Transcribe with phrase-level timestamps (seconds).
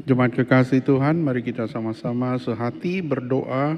[0.00, 3.76] Jemaat kekasih Tuhan, mari kita sama-sama sehati berdoa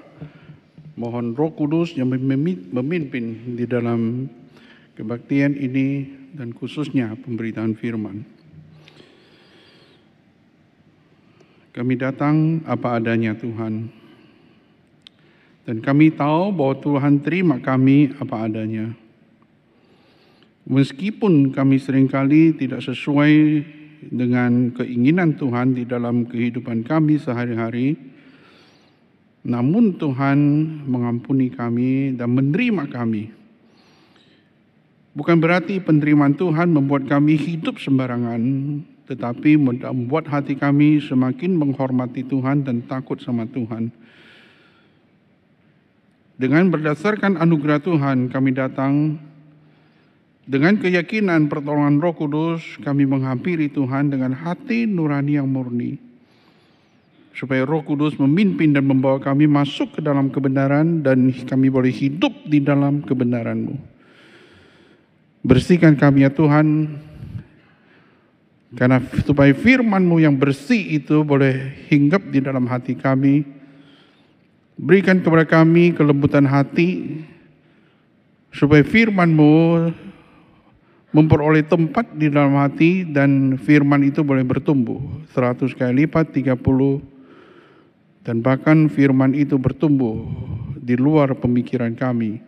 [0.94, 4.30] mohon Roh Kudus yang memi- memimpin di dalam
[4.94, 8.22] kebaktian ini dan khususnya pemberitaan firman.
[11.74, 13.90] Kami datang apa adanya Tuhan.
[15.66, 18.94] Dan kami tahu bahwa Tuhan terima kami apa adanya.
[20.70, 23.34] Meskipun kami sering kali tidak sesuai
[24.10, 27.94] dengan keinginan Tuhan di dalam kehidupan kami sehari-hari,
[29.46, 30.38] namun Tuhan
[30.86, 33.30] mengampuni kami dan menerima kami.
[35.12, 38.40] Bukan berarti penerimaan Tuhan membuat kami hidup sembarangan,
[39.06, 43.92] tetapi membuat hati kami semakin menghormati Tuhan dan takut sama Tuhan.
[46.40, 49.20] Dengan berdasarkan anugerah Tuhan, kami datang
[50.42, 56.02] dengan keyakinan pertolongan Roh Kudus, kami menghampiri Tuhan dengan hati nurani yang murni.
[57.30, 62.34] Supaya Roh Kudus memimpin dan membawa kami masuk ke dalam kebenaran dan kami boleh hidup
[62.44, 63.78] di dalam kebenaran-Mu.
[65.46, 66.98] Bersihkan kami ya Tuhan,
[68.74, 73.46] karena supaya firman-Mu yang bersih itu boleh hinggap di dalam hati kami.
[74.74, 77.22] Berikan kepada kami kelembutan hati,
[78.50, 79.54] supaya firman-Mu
[81.12, 84.98] memperoleh tempat di dalam hati dan firman itu boleh bertumbuh
[85.36, 86.56] 100 kali lipat, 30
[88.24, 90.24] dan bahkan firman itu bertumbuh
[90.80, 92.40] di luar pemikiran kami.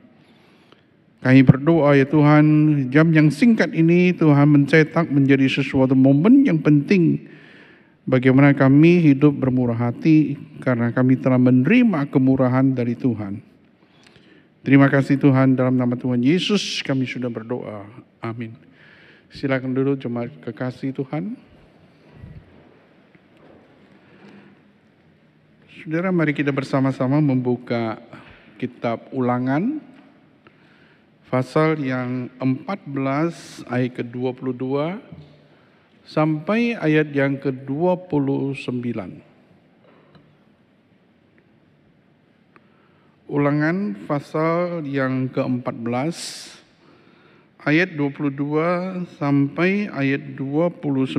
[1.24, 2.44] Kami berdoa ya Tuhan,
[2.92, 7.24] jam yang singkat ini Tuhan mencetak menjadi sesuatu momen yang penting
[8.04, 13.53] bagaimana kami hidup bermurah hati karena kami telah menerima kemurahan dari Tuhan.
[14.64, 17.84] Terima kasih Tuhan dalam nama Tuhan Yesus kami sudah berdoa.
[18.24, 18.56] Amin.
[19.28, 21.36] Silakan dulu jemaat kekasih Tuhan.
[25.68, 28.00] Saudara, mari kita bersama-sama membuka
[28.56, 29.84] kitab Ulangan
[31.28, 34.96] pasal yang 14 ayat ke-22
[36.08, 38.80] sampai ayat yang ke-29.
[43.24, 46.12] Ulangan pasal yang ke-14
[47.64, 48.36] ayat 22
[49.16, 51.16] sampai ayat 29.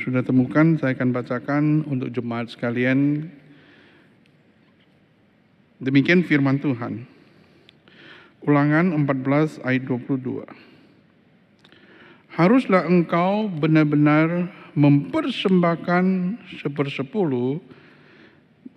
[0.00, 3.28] Sudah temukan, saya akan bacakan untuk jemaat sekalian.
[5.76, 7.04] Demikian firman Tuhan.
[8.48, 10.48] Ulangan 14 ayat 22.
[12.32, 16.04] Haruslah engkau benar-benar mempersembahkan
[16.64, 17.60] sepersepuluh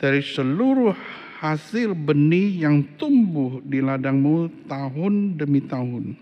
[0.01, 0.97] dari seluruh
[1.45, 6.17] hasil benih yang tumbuh di ladangmu tahun demi tahun.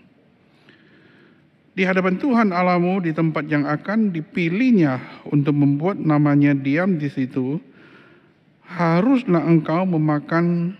[1.72, 7.56] Di hadapan Tuhan Allahmu di tempat yang akan dipilihnya untuk membuat namanya diam di situ,
[8.68, 10.76] haruslah engkau memakan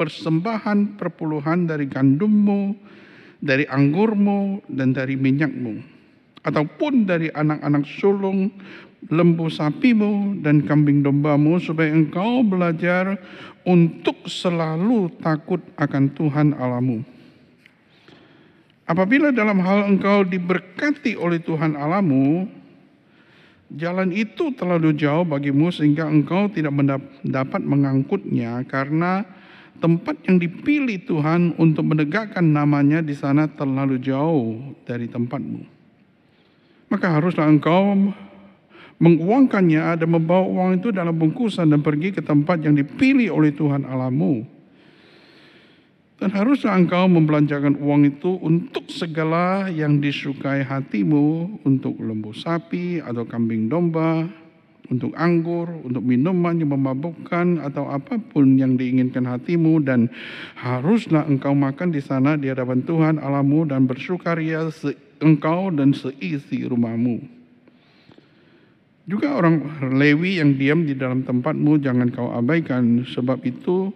[0.00, 2.72] persembahan perpuluhan dari gandummu,
[3.44, 5.93] dari anggurmu, dan dari minyakmu,
[6.44, 8.52] ataupun dari anak-anak sulung,
[9.08, 13.16] lembu sapimu, dan kambing dombamu, supaya engkau belajar
[13.64, 17.00] untuk selalu takut akan Tuhan Allahmu.
[18.84, 22.44] Apabila dalam hal engkau diberkati oleh Tuhan Allahmu,
[23.72, 26.76] jalan itu terlalu jauh bagimu sehingga engkau tidak
[27.24, 29.24] dapat mengangkutnya karena
[29.80, 35.73] tempat yang dipilih Tuhan untuk menegakkan namanya di sana terlalu jauh dari tempatmu.
[36.94, 38.14] Maka haruslah engkau
[39.02, 43.82] menguangkannya dan membawa uang itu dalam bungkusan dan pergi ke tempat yang dipilih oleh Tuhan
[43.82, 44.46] Allahmu.
[46.22, 53.26] Dan haruslah engkau membelanjakan uang itu untuk segala yang disukai hatimu, untuk lembu sapi atau
[53.26, 54.30] kambing domba,
[54.86, 60.06] untuk anggur, untuk minuman yang memabukkan atau apa pun yang diinginkan hatimu dan
[60.62, 64.70] haruslah engkau makan di sana di hadapan Tuhan Allahmu dan bersukaria
[65.24, 67.24] engkau dan seisi rumahmu.
[69.04, 69.60] Juga orang
[69.96, 73.92] Lewi yang diam di dalam tempatmu jangan kau abaikan sebab itu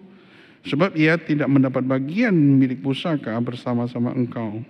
[0.69, 4.61] sebab ia tidak mendapat bagian milik pusaka bersama-sama engkau.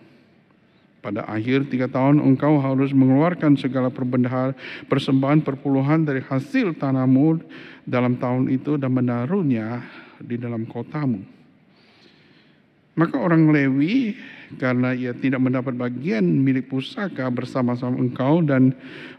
[0.99, 7.43] Pada akhir tiga tahun engkau harus mengeluarkan segala persembahan perpuluhan dari hasil tanahmu
[7.87, 9.82] dalam tahun itu dan menaruhnya
[10.19, 11.22] di dalam kotamu.
[12.99, 14.19] Maka orang Lewi
[14.56, 18.73] karena ia tidak mendapat bagian milik pusaka bersama-sama engkau dan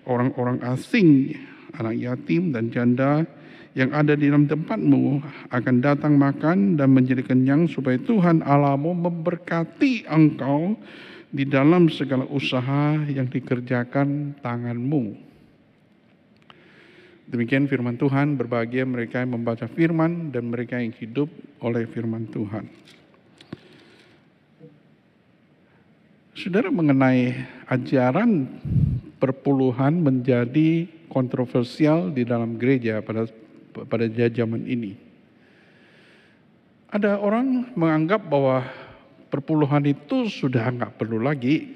[0.09, 1.37] orang-orang asing,
[1.77, 3.29] anak yatim dan janda
[3.77, 5.21] yang ada di dalam tempatmu
[5.53, 10.73] akan datang makan dan menjadi kenyang supaya Tuhan Allahmu memberkati engkau
[11.29, 15.29] di dalam segala usaha yang dikerjakan tanganmu.
[17.29, 21.29] Demikian firman Tuhan, berbahagia mereka yang membaca firman dan mereka yang hidup
[21.61, 22.65] oleh firman Tuhan.
[26.39, 27.35] Saudara mengenai
[27.67, 28.47] ajaran
[29.19, 33.27] perpuluhan menjadi kontroversial di dalam gereja pada
[33.75, 34.95] pada zaman ini.
[36.87, 38.63] Ada orang menganggap bahwa
[39.27, 41.75] perpuluhan itu sudah nggak perlu lagi.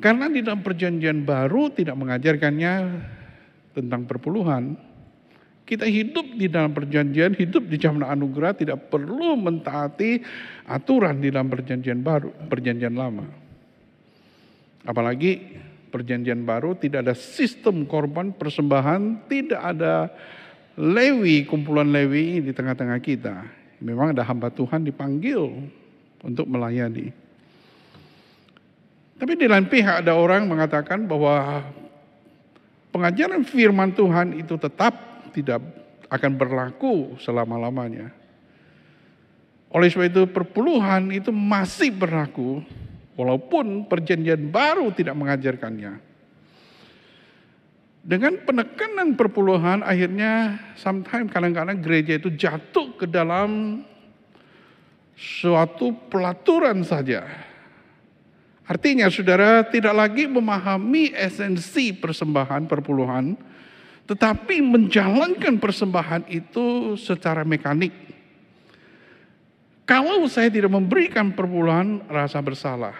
[0.00, 2.74] Karena di dalam perjanjian baru tidak mengajarkannya
[3.76, 4.80] tentang perpuluhan.
[5.70, 10.18] Kita hidup di dalam perjanjian, hidup di zaman anugerah, tidak perlu mentaati
[10.66, 13.22] aturan di dalam perjanjian baru, perjanjian lama.
[14.82, 15.62] Apalagi
[15.94, 20.10] perjanjian baru tidak ada sistem korban persembahan, tidak ada
[20.74, 23.46] Lewi, kumpulan Lewi di tengah-tengah kita.
[23.78, 25.70] Memang ada hamba Tuhan dipanggil
[26.26, 27.14] untuk melayani.
[29.22, 31.62] Tapi di lain pihak ada orang mengatakan bahwa
[32.90, 35.62] pengajaran firman Tuhan itu tetap tidak
[36.10, 38.10] akan berlaku selama-lamanya.
[39.70, 42.58] Oleh sebab itu perpuluhan itu masih berlaku
[43.14, 46.02] walaupun perjanjian baru tidak mengajarkannya.
[48.00, 53.84] Dengan penekanan perpuluhan akhirnya sometimes kadang-kadang gereja itu jatuh ke dalam
[55.14, 57.28] suatu pelaturan saja.
[58.64, 63.36] Artinya saudara tidak lagi memahami esensi persembahan perpuluhan,
[64.10, 67.94] tetapi menjalankan persembahan itu secara mekanik.
[69.86, 72.98] Kalau saya tidak memberikan perpuluhan, rasa bersalah.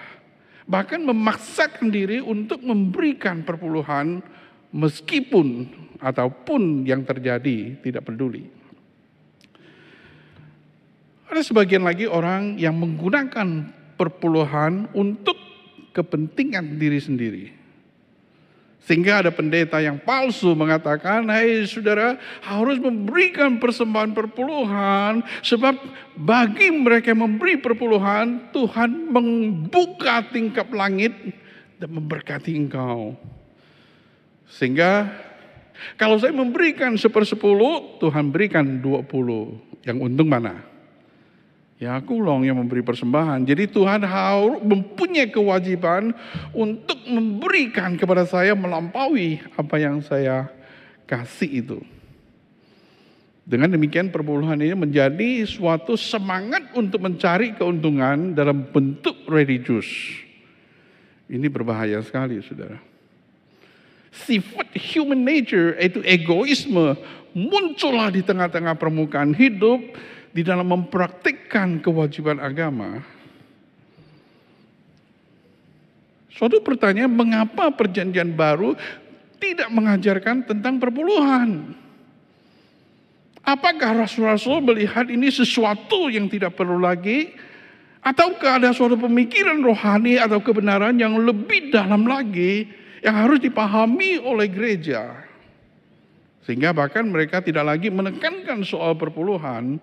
[0.71, 4.23] Bahkan memaksakan diri untuk memberikan perpuluhan
[4.71, 5.67] meskipun
[5.99, 8.47] ataupun yang terjadi tidak peduli.
[11.27, 13.67] Ada sebagian lagi orang yang menggunakan
[13.99, 15.35] perpuluhan untuk
[15.91, 17.60] kepentingan diri sendiri.
[18.81, 25.77] Sehingga ada pendeta yang palsu mengatakan, "Hai saudara, harus memberikan persembahan perpuluhan sebab
[26.17, 31.13] bagi mereka yang memberi perpuluhan, Tuhan membuka tingkap langit
[31.77, 33.15] dan memberkati engkau."
[34.49, 35.13] Sehingga
[36.01, 39.61] kalau saya memberikan sepersepuluh, Tuhan berikan dua puluh.
[39.85, 40.70] Yang untung mana?
[41.81, 43.41] Ya aku long yang memberi persembahan.
[43.49, 46.13] Jadi Tuhan harus mempunyai kewajiban
[46.53, 50.53] untuk memberikan kepada saya melampaui apa yang saya
[51.09, 51.79] kasih itu.
[53.49, 59.89] Dengan demikian perpuluhan ini menjadi suatu semangat untuk mencari keuntungan dalam bentuk religius.
[61.33, 62.91] Ini berbahaya sekali saudara
[64.11, 66.99] sifat human nature yaitu egoisme
[67.31, 69.79] muncullah di tengah-tengah permukaan hidup
[70.31, 73.03] di dalam mempraktikkan kewajiban agama.
[76.31, 78.73] Suatu pertanyaan, mengapa perjanjian baru
[79.43, 81.77] tidak mengajarkan tentang perpuluhan?
[83.45, 87.35] Apakah rasul-rasul melihat ini sesuatu yang tidak perlu lagi?
[88.01, 92.65] Ataukah ada suatu pemikiran rohani atau kebenaran yang lebih dalam lagi
[93.05, 95.29] yang harus dipahami oleh gereja.
[96.45, 99.77] Sehingga bahkan mereka tidak lagi menekankan soal perpuluhan,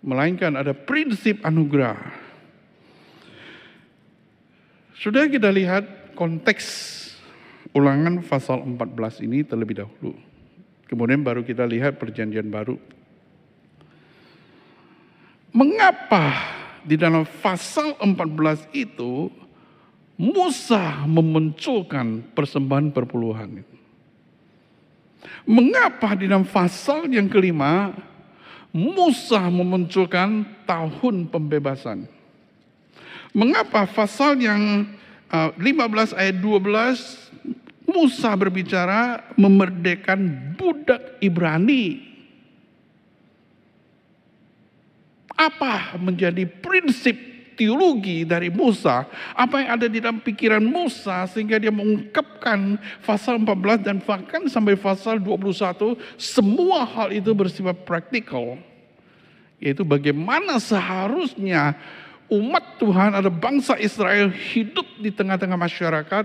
[0.00, 1.96] melainkan ada prinsip anugerah.
[4.96, 6.66] Sudah kita lihat konteks
[7.72, 10.12] ulangan pasal 14 ini terlebih dahulu.
[10.84, 12.76] Kemudian baru kita lihat perjanjian baru.
[15.50, 16.34] Mengapa
[16.84, 19.30] di dalam pasal 14 itu
[20.20, 23.64] Musa memunculkan persembahan perpuluhan.
[25.48, 27.96] Mengapa di dalam pasal yang kelima
[28.70, 32.06] Musa memunculkan tahun pembebasan?
[33.30, 34.86] Mengapa pasal yang
[35.30, 42.10] 15 uh, ayat 12 Musa berbicara memerdekakan budak Ibrani?
[45.34, 47.29] Apa menjadi prinsip
[47.60, 49.04] teologi dari Musa,
[49.36, 54.80] apa yang ada di dalam pikiran Musa sehingga dia mengungkapkan pasal 14 dan bahkan sampai
[54.80, 58.56] pasal 21 semua hal itu bersifat praktikal.
[59.60, 61.76] Yaitu bagaimana seharusnya
[62.32, 66.24] umat Tuhan ada bangsa Israel hidup di tengah-tengah masyarakat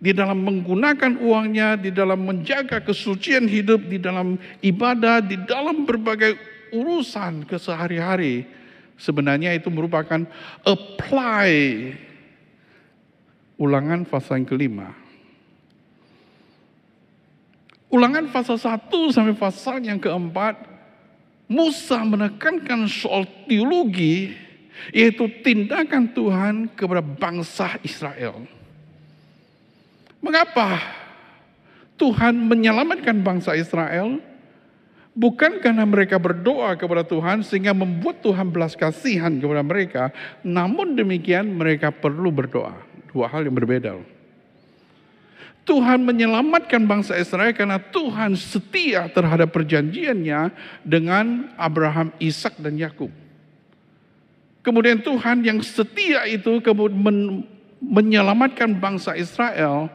[0.00, 6.40] di dalam menggunakan uangnya, di dalam menjaga kesucian hidup, di dalam ibadah, di dalam berbagai
[6.72, 8.59] urusan kesehari-hari
[9.00, 10.20] sebenarnya itu merupakan
[10.62, 11.50] apply
[13.56, 14.88] ulangan pasal yang kelima.
[17.90, 20.62] Ulangan pasal satu sampai pasal yang keempat,
[21.50, 24.30] Musa menekankan soal teologi,
[24.94, 28.46] yaitu tindakan Tuhan kepada bangsa Israel.
[30.22, 30.78] Mengapa
[31.98, 34.22] Tuhan menyelamatkan bangsa Israel
[35.14, 40.02] bukan karena mereka berdoa kepada Tuhan sehingga membuat Tuhan belas kasihan kepada mereka,
[40.46, 42.74] namun demikian mereka perlu berdoa.
[43.10, 43.98] Dua hal yang berbeda.
[45.66, 50.50] Tuhan menyelamatkan bangsa Israel karena Tuhan setia terhadap perjanjiannya
[50.82, 53.12] dengan Abraham, Ishak dan Yakub.
[54.66, 57.46] Kemudian Tuhan yang setia itu kemudian
[57.80, 59.88] menyelamatkan bangsa Israel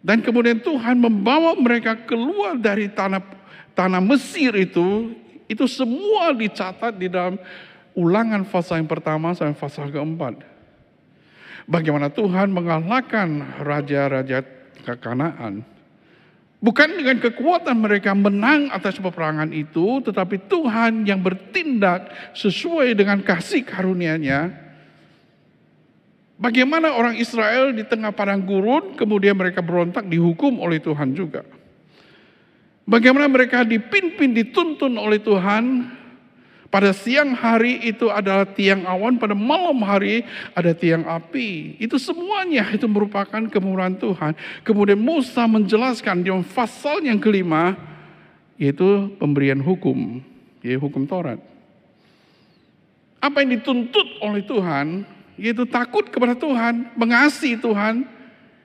[0.00, 3.20] dan kemudian Tuhan membawa mereka keluar dari tanah
[3.76, 5.12] tanah Mesir itu,
[5.44, 7.36] itu semua dicatat di dalam
[7.92, 10.40] ulangan pasal yang pertama sampai pasal keempat.
[11.68, 14.42] Bagaimana Tuhan mengalahkan raja-raja
[14.82, 15.62] kekanaan.
[16.60, 23.64] Bukan dengan kekuatan mereka menang atas peperangan itu, tetapi Tuhan yang bertindak sesuai dengan kasih
[23.64, 24.69] karunia-Nya
[26.40, 31.44] Bagaimana orang Israel di tengah padang gurun, kemudian mereka berontak dihukum oleh Tuhan juga.
[32.88, 35.94] Bagaimana mereka dipimpin, dituntun oleh Tuhan.
[36.70, 40.24] Pada siang hari itu adalah tiang awan, pada malam hari
[40.56, 41.76] ada tiang api.
[41.76, 44.32] Itu semuanya itu merupakan kemurahan Tuhan.
[44.64, 47.76] Kemudian Musa menjelaskan di pasal yang kelima,
[48.56, 50.24] yaitu pemberian hukum,
[50.62, 51.42] yaitu hukum Taurat.
[53.20, 55.04] Apa yang dituntut oleh Tuhan
[55.40, 58.04] yaitu takut kepada Tuhan, mengasihi Tuhan,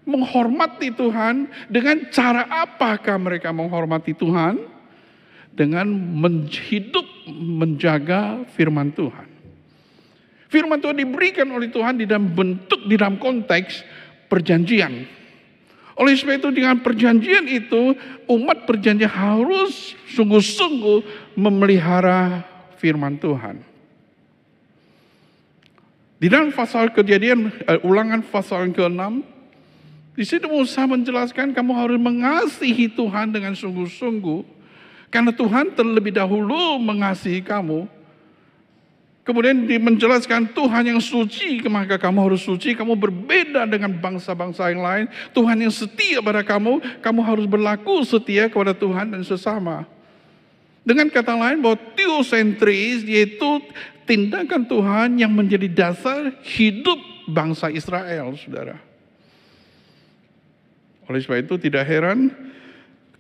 [0.04, 1.48] menghormati Tuhan.
[1.72, 4.60] Dengan cara apakah mereka menghormati Tuhan?
[5.56, 5.88] Dengan
[6.68, 9.32] hidup menjaga firman Tuhan.
[10.52, 13.88] Firman Tuhan diberikan oleh Tuhan di dalam bentuk, di dalam konteks
[14.28, 15.08] perjanjian.
[15.96, 17.96] Oleh sebab itu dengan perjanjian itu
[18.28, 22.44] umat perjanjian harus sungguh-sungguh memelihara
[22.76, 23.75] firman Tuhan.
[26.16, 29.36] Di dalam pasal kejadian uh, ulangan pasal yang ke-6
[30.16, 34.48] di situ Musa menjelaskan kamu harus mengasihi Tuhan dengan sungguh-sungguh
[35.12, 37.88] karena Tuhan terlebih dahulu mengasihi kamu.
[39.26, 42.78] Kemudian menjelaskan Tuhan yang suci, maka kamu harus suci.
[42.78, 45.06] Kamu berbeda dengan bangsa-bangsa yang lain.
[45.34, 49.90] Tuhan yang setia pada kamu, kamu harus berlaku setia kepada Tuhan dan sesama.
[50.86, 53.58] Dengan kata lain bahwa teosentris yaitu
[54.06, 58.78] tindakan Tuhan yang menjadi dasar hidup bangsa Israel, saudara.
[61.10, 62.30] Oleh sebab itu tidak heran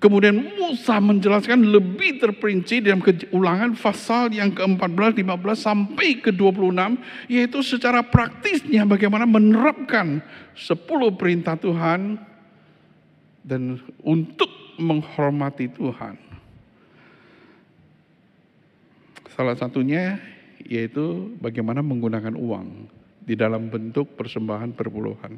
[0.05, 3.01] kemudian Musa menjelaskan lebih terperinci dalam
[3.33, 5.25] ulangan pasal yang ke-14, 15
[5.57, 6.77] sampai ke-26
[7.25, 10.21] yaitu secara praktisnya bagaimana menerapkan
[10.53, 10.77] 10
[11.17, 12.21] perintah Tuhan
[13.41, 16.24] dan untuk menghormati Tuhan.
[19.35, 20.15] Salah satunya
[20.63, 22.87] yaitu bagaimana menggunakan uang
[23.19, 25.35] di dalam bentuk persembahan perpuluhan.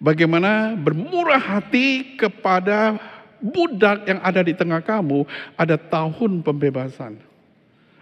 [0.00, 2.96] Bagaimana bermurah hati kepada
[3.44, 7.20] budak yang ada di tengah kamu ada tahun pembebasan.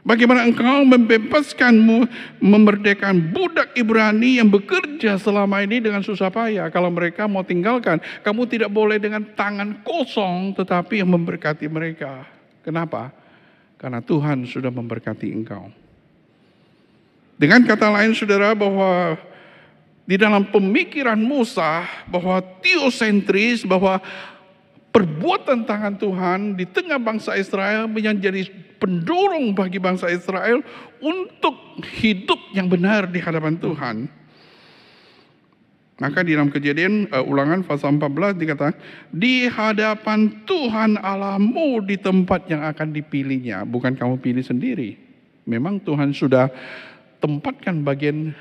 [0.05, 2.05] Bagaimana engkau membebaskanmu,
[2.45, 6.69] memerdekakan budak Ibrani yang bekerja selama ini dengan susah payah.
[6.69, 12.29] Kalau mereka mau tinggalkan, kamu tidak boleh dengan tangan kosong tetapi yang memberkati mereka.
[12.61, 13.24] Kenapa?
[13.85, 15.69] Karena Tuhan sudah memberkati engkau.
[17.37, 19.21] Dengan kata lain saudara bahwa
[20.09, 24.01] di dalam pemikiran Musa bahwa teosentris bahwa
[24.89, 28.49] perbuatan tangan Tuhan di tengah bangsa Israel menjadi
[28.81, 30.65] pendorong bagi bangsa Israel
[31.05, 34.09] untuk hidup yang benar di hadapan Tuhan.
[35.95, 38.75] Maka di dalam kejadian uh, ulangan pasal 14 dikatakan
[39.15, 44.99] di hadapan Tuhan Allahmu di tempat yang akan dipilihnya, bukan kamu pilih sendiri.
[45.47, 46.51] Memang Tuhan sudah
[47.23, 48.37] tempatkan bagian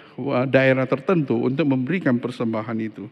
[0.51, 3.05] daerah tertentu untuk memberikan persembahan itu.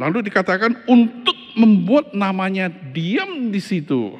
[0.00, 4.16] Lalu dikatakan untuk membuat namanya diam di situ.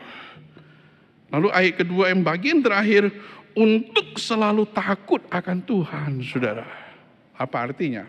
[1.33, 3.09] Lalu ayat kedua yang bagian terakhir
[3.57, 6.69] untuk selalu takut akan Tuhan, saudara.
[7.33, 8.05] Apa artinya?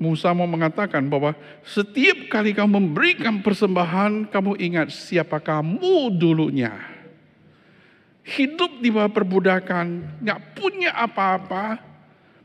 [0.00, 6.74] Musa mau mengatakan bahwa setiap kali kamu memberikan persembahan, kamu ingat siapa kamu dulunya.
[8.22, 11.78] Hidup di bawah perbudakan, nggak punya apa-apa,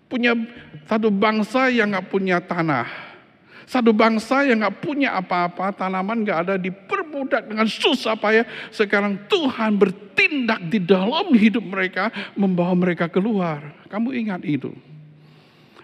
[0.06, 0.38] punya
[0.86, 2.89] satu bangsa yang nggak punya tanah,
[3.68, 8.48] satu bangsa yang nggak punya apa-apa, tanaman nggak ada, diperbudak dengan susah payah.
[8.72, 12.08] Sekarang Tuhan bertindak di dalam hidup mereka,
[12.39, 13.75] membawa mereka keluar.
[13.92, 14.72] Kamu ingat itu.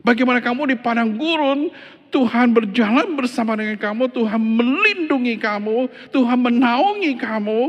[0.03, 1.72] Bagaimana kamu di padang gurun,
[2.12, 7.62] Tuhan berjalan bersama dengan kamu, Tuhan melindungi kamu, Tuhan menaungi kamu,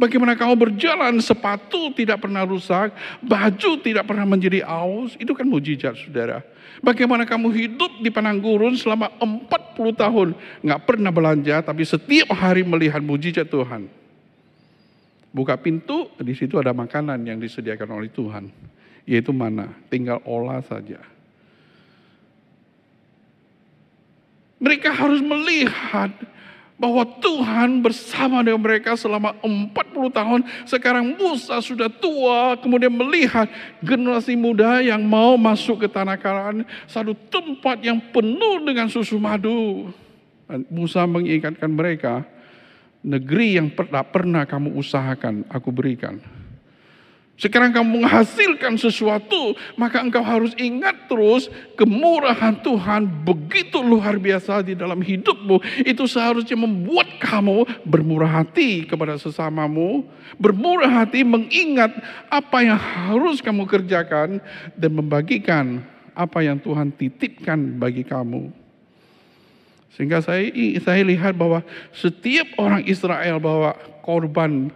[0.00, 2.88] Bagaimana kamu berjalan, sepatu tidak pernah rusak,
[3.20, 6.40] baju tidak pernah menjadi aus, itu kan mujizat saudara.
[6.80, 10.28] Bagaimana kamu hidup di padang gurun selama 40 tahun,
[10.64, 13.92] nggak pernah belanja, tapi setiap hari melihat mujizat Tuhan.
[15.36, 18.48] Buka pintu, di situ ada makanan yang disediakan oleh Tuhan,
[19.04, 21.04] yaitu mana, tinggal olah saja.
[24.60, 26.12] Mereka harus melihat
[26.80, 30.40] bahwa Tuhan bersama dengan mereka selama 40 tahun.
[30.64, 33.48] Sekarang Musa sudah tua, kemudian melihat
[33.84, 39.92] generasi muda yang mau masuk ke tanah Kanaan, satu tempat yang penuh dengan susu madu.
[40.48, 42.24] Dan Musa mengingatkan mereka,
[43.04, 46.16] negeri yang pernah pernah kamu usahakan, aku berikan.
[47.40, 54.76] Sekarang kamu menghasilkan sesuatu, maka engkau harus ingat terus kemurahan Tuhan begitu luar biasa di
[54.76, 55.56] dalam hidupmu.
[55.88, 60.04] Itu seharusnya membuat kamu bermurah hati kepada sesamamu,
[60.36, 61.96] bermurah hati mengingat
[62.28, 64.44] apa yang harus kamu kerjakan
[64.76, 65.80] dan membagikan
[66.12, 68.52] apa yang Tuhan titipkan bagi kamu.
[69.96, 70.44] Sehingga saya
[70.84, 71.64] saya lihat bahwa
[71.96, 74.68] setiap orang Israel bawa korban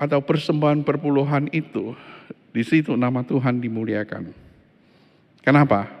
[0.00, 1.92] atau persembahan perpuluhan itu,
[2.56, 4.32] di situ nama Tuhan dimuliakan.
[5.44, 6.00] Kenapa?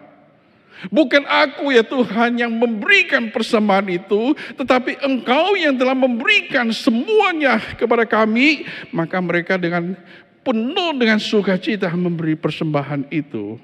[0.88, 8.08] Bukan aku ya Tuhan yang memberikan persembahan itu, tetapi Engkau yang telah memberikan semuanya kepada
[8.08, 9.92] kami, maka mereka dengan
[10.40, 13.60] penuh dengan sukacita memberi persembahan itu.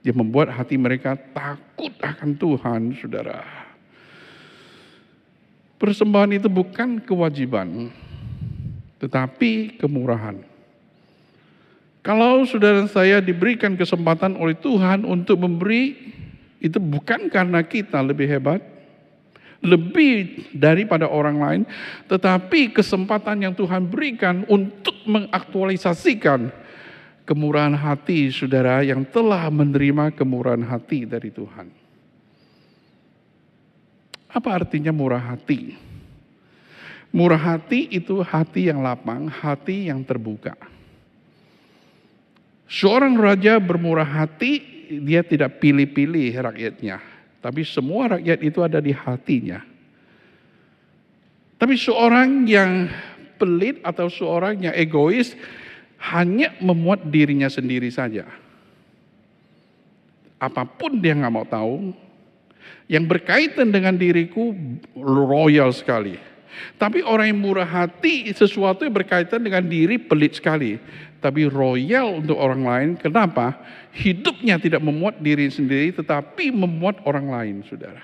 [0.00, 3.44] Dia membuat hati mereka takut akan Tuhan, saudara.
[5.76, 7.92] Persembahan itu bukan kewajiban,
[8.98, 10.38] tetapi kemurahan.
[12.02, 16.14] Kalau saudara saya diberikan kesempatan oleh Tuhan untuk memberi,
[16.58, 18.60] itu bukan karena kita lebih hebat,
[19.60, 21.62] lebih daripada orang lain,
[22.06, 26.50] tetapi kesempatan yang Tuhan berikan untuk mengaktualisasikan
[27.28, 31.68] kemurahan hati saudara yang telah menerima kemurahan hati dari Tuhan.
[34.32, 35.87] Apa artinya murah hati?
[37.08, 40.52] Murah hati itu hati yang lapang, hati yang terbuka.
[42.68, 44.60] Seorang raja bermurah hati,
[45.00, 47.00] dia tidak pilih-pilih rakyatnya.
[47.40, 49.64] Tapi semua rakyat itu ada di hatinya.
[51.56, 52.92] Tapi seorang yang
[53.40, 55.32] pelit atau seorang yang egois
[56.12, 58.28] hanya memuat dirinya sendiri saja.
[60.38, 61.90] Apa pun dia nggak mau tahu,
[62.86, 64.54] yang berkaitan dengan diriku
[64.94, 66.20] royal sekali
[66.76, 70.78] tapi orang yang murah hati sesuatu yang berkaitan dengan diri pelit sekali.
[71.18, 72.88] Tapi royal untuk orang lain.
[72.94, 73.58] Kenapa?
[73.90, 78.02] Hidupnya tidak memuat diri sendiri tetapi memuat orang lain, saudara.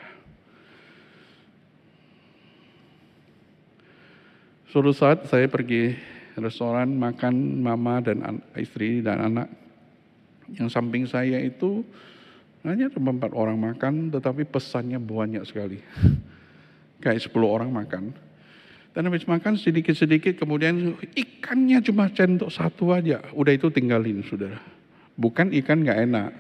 [4.75, 5.95] Suatu saat saya pergi
[6.35, 9.49] restoran makan mama dan istri dan anak.
[10.51, 11.87] Yang samping saya itu
[12.67, 15.79] hanya cuma empat orang makan tetapi pesannya banyak sekali.
[17.07, 18.11] Kayak sepuluh orang makan.
[18.95, 23.27] Dan habis makan sedikit-sedikit kemudian ikannya cuma centok satu aja.
[23.35, 24.63] Udah itu tinggalin saudara.
[25.19, 26.31] Bukan ikan nggak enak.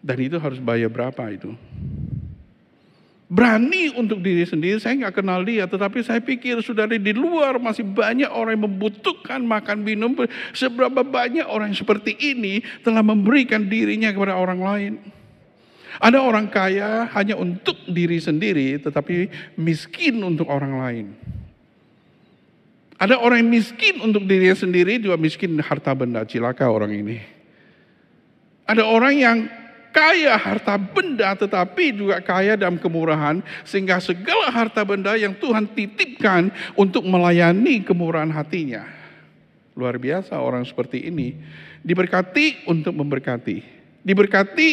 [0.00, 1.50] Dan itu harus bayar berapa itu.
[3.30, 5.66] Berani untuk diri sendiri, saya nggak kenal dia.
[5.66, 10.14] Tetapi saya pikir saudara di luar masih banyak orang yang membutuhkan makan minum.
[10.54, 14.92] Seberapa banyak orang seperti ini telah memberikan dirinya kepada orang lain.
[15.98, 19.26] Ada orang kaya hanya untuk diri sendiri, tetapi
[19.58, 21.06] miskin untuk orang lain.
[23.00, 26.20] Ada orang yang miskin untuk dirinya sendiri, juga miskin harta benda.
[26.28, 27.16] Cilaka orang ini.
[28.68, 29.38] Ada orang yang
[29.90, 36.52] kaya harta benda, tetapi juga kaya dalam kemurahan, sehingga segala harta benda yang Tuhan titipkan
[36.76, 38.84] untuk melayani kemurahan hatinya.
[39.74, 41.40] Luar biasa orang seperti ini.
[41.80, 43.80] Diberkati untuk memberkati.
[44.04, 44.68] Diberkati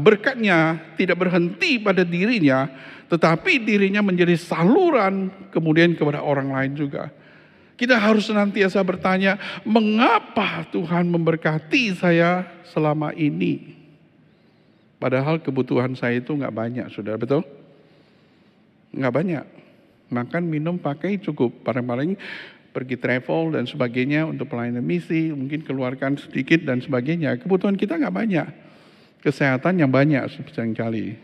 [0.00, 2.68] berkatnya tidak berhenti pada dirinya,
[3.12, 7.12] tetapi dirinya menjadi saluran kemudian kepada orang lain juga.
[7.74, 9.36] Kita harus senantiasa bertanya,
[9.66, 13.74] mengapa Tuhan memberkati saya selama ini?
[15.02, 17.42] Padahal kebutuhan saya itu nggak banyak, sudah betul?
[18.94, 19.44] Nggak banyak.
[20.06, 21.66] Makan, minum, pakai cukup.
[21.66, 22.14] Paling-paling
[22.70, 27.42] pergi travel dan sebagainya untuk pelayanan misi, mungkin keluarkan sedikit dan sebagainya.
[27.42, 28.63] Kebutuhan kita nggak banyak
[29.24, 30.20] kesehatan yang banyak
[30.76, 31.16] kali.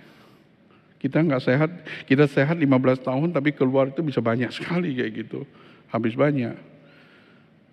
[1.00, 1.70] Kita nggak sehat,
[2.08, 5.44] kita sehat 15 tahun tapi keluar itu bisa banyak sekali kayak gitu.
[5.92, 6.56] Habis banyak.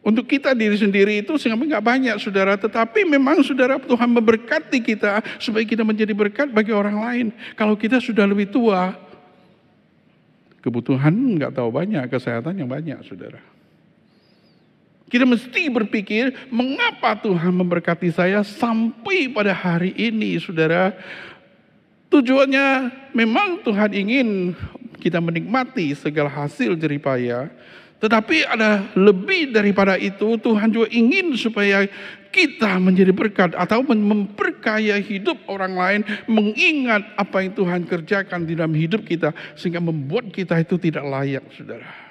[0.04, 5.20] Untuk kita diri sendiri itu sehingga nggak banyak saudara, tetapi memang saudara Tuhan memberkati kita
[5.40, 7.28] supaya kita menjadi berkat bagi orang lain.
[7.60, 9.08] Kalau kita sudah lebih tua,
[10.68, 13.40] Kebutuhan nggak tahu banyak, kesehatan yang banyak, saudara.
[15.08, 20.92] Kita mesti berpikir, mengapa Tuhan memberkati saya sampai pada hari ini, saudara.
[22.12, 24.52] Tujuannya memang Tuhan ingin
[25.00, 27.48] kita menikmati segala hasil jeripaya,
[28.04, 31.88] tetapi ada lebih daripada itu, Tuhan juga ingin supaya
[32.30, 38.76] kita menjadi berkat atau memperkaya hidup orang lain, mengingat apa yang Tuhan kerjakan di dalam
[38.76, 42.07] hidup kita, sehingga membuat kita itu tidak layak, saudara.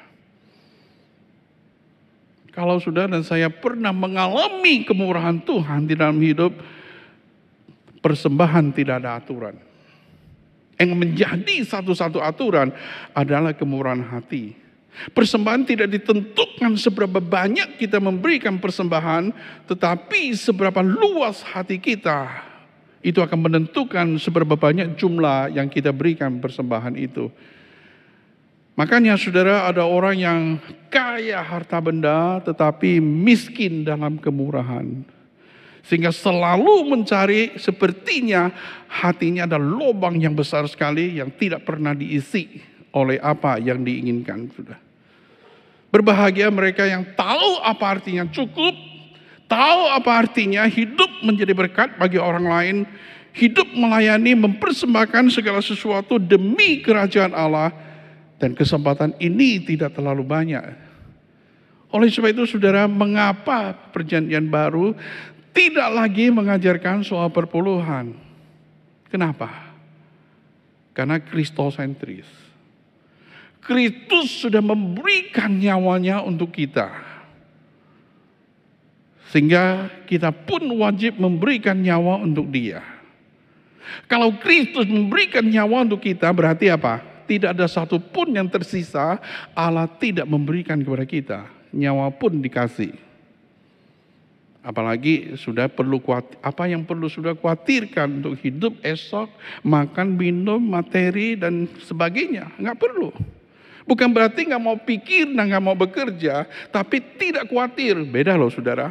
[2.57, 6.57] Kalau saudara dan saya pernah mengalami kemurahan Tuhan di dalam hidup,
[8.01, 9.61] persembahan tidak ada aturan.
[10.81, 12.73] Yang menjadi satu-satu aturan
[13.13, 14.57] adalah kemurahan hati.
[15.13, 19.37] Persembahan tidak ditentukan seberapa banyak kita memberikan persembahan,
[19.69, 22.41] tetapi seberapa luas hati kita.
[23.05, 27.29] Itu akan menentukan seberapa banyak jumlah yang kita berikan persembahan itu.
[28.77, 30.41] Makanya saudara ada orang yang
[30.93, 35.01] kaya harta benda tetapi miskin dalam kemurahan.
[35.81, 38.53] Sehingga selalu mencari sepertinya
[38.91, 42.61] hatinya ada lubang yang besar sekali yang tidak pernah diisi
[42.93, 44.51] oleh apa yang diinginkan.
[44.53, 44.77] Sudah.
[45.89, 48.75] Berbahagia mereka yang tahu apa artinya cukup,
[49.49, 52.77] tahu apa artinya hidup menjadi berkat bagi orang lain,
[53.33, 57.71] hidup melayani, mempersembahkan segala sesuatu demi kerajaan Allah,
[58.37, 60.65] dan kesempatan ini tidak terlalu banyak.
[61.93, 64.93] Oleh sebab itu saudara, mengapa perjanjian baru
[65.57, 68.13] tidak lagi mengajarkan soal perpuluhan?
[69.09, 69.73] Kenapa?
[70.93, 72.29] Karena kristosentris.
[73.65, 76.93] Kristus sudah memberikan nyawanya untuk kita.
[79.33, 82.85] Sehingga kita pun wajib memberikan nyawa untuk dia.
[84.07, 87.16] Kalau Kristus memberikan nyawa untuk kita berarti apa?
[87.27, 89.19] Tidak ada satu pun yang tersisa,
[89.53, 91.41] Allah tidak memberikan kepada kita.
[91.75, 92.95] Nyawa pun dikasih.
[94.67, 99.31] Apalagi sudah perlu kuat, apa yang perlu sudah khawatirkan untuk hidup esok,
[99.63, 102.51] makan, minum, materi dan sebagainya.
[102.59, 103.15] Nggak perlu.
[103.87, 107.95] Bukan berarti nggak mau pikir dan nggak mau bekerja, tapi tidak khawatir.
[108.03, 108.91] Beda loh saudara.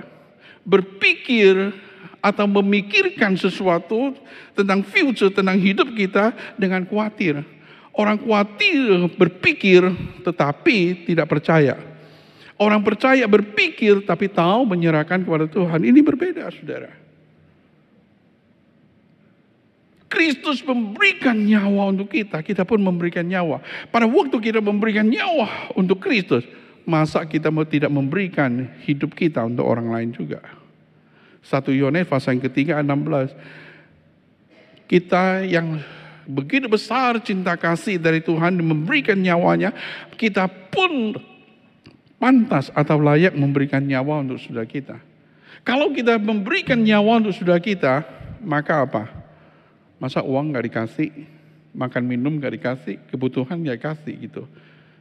[0.63, 1.75] Berpikir
[2.23, 4.15] atau memikirkan sesuatu
[4.55, 7.43] tentang future, tentang hidup kita dengan khawatir.
[7.95, 9.87] Orang khawatir berpikir
[10.27, 11.79] tetapi tidak percaya.
[12.59, 15.79] Orang percaya berpikir tapi tahu menyerahkan kepada Tuhan.
[15.79, 16.91] Ini berbeda saudara.
[20.11, 23.59] Kristus memberikan nyawa untuk kita, kita pun memberikan nyawa.
[23.91, 26.47] Pada waktu kita memberikan nyawa untuk Kristus,
[26.87, 30.39] masa kita mau tidak memberikan hidup kita untuk orang lain juga.
[31.43, 33.35] Satu Yohanes pasal yang ketiga 16.
[34.87, 35.83] Kita yang
[36.25, 39.71] begitu besar cinta kasih dari Tuhan memberikan nyawanya,
[40.17, 41.15] kita pun
[42.19, 44.97] pantas atau layak memberikan nyawa untuk saudara kita.
[45.65, 48.05] Kalau kita memberikan nyawa untuk saudara kita,
[48.41, 49.03] maka apa?
[49.97, 51.09] Masa uang nggak dikasih,
[51.73, 54.43] makan minum nggak dikasih, kebutuhan nggak dikasih gitu.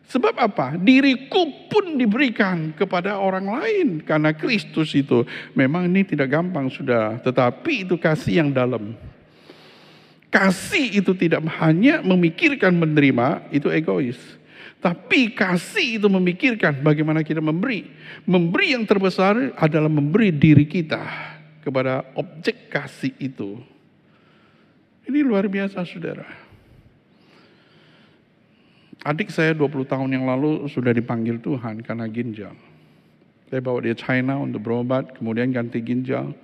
[0.04, 0.76] Sebab apa?
[0.76, 5.24] Diriku pun diberikan kepada orang lain karena Kristus itu.
[5.56, 8.92] Memang ini tidak gampang sudah, tetapi itu kasih yang dalam.
[10.34, 14.18] Kasih itu tidak hanya memikirkan menerima, itu egois.
[14.82, 17.86] Tapi kasih itu memikirkan bagaimana kita memberi.
[18.26, 21.06] Memberi yang terbesar adalah memberi diri kita
[21.62, 23.62] kepada objek kasih itu.
[25.06, 26.26] Ini luar biasa saudara.
[29.06, 32.58] Adik saya 20 tahun yang lalu sudah dipanggil Tuhan karena ginjal.
[33.52, 36.34] Saya bawa dia China untuk berobat, kemudian ganti ginjal.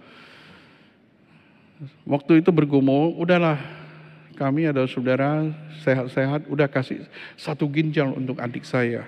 [2.04, 3.79] Waktu itu bergumul, udahlah
[4.40, 5.52] kami ada saudara
[5.84, 7.04] sehat-sehat, udah kasih
[7.36, 9.04] satu ginjal untuk adik saya.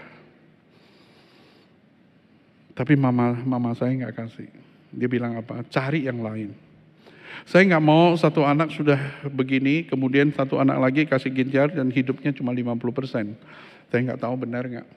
[2.76, 4.52] Tapi mama mama saya nggak kasih.
[4.92, 5.64] Dia bilang apa?
[5.72, 6.52] Cari yang lain.
[7.48, 9.00] Saya nggak mau satu anak sudah
[9.32, 13.32] begini, kemudian satu anak lagi kasih ginjal dan hidupnya cuma 50 persen.
[13.88, 14.88] Saya nggak tahu benar nggak.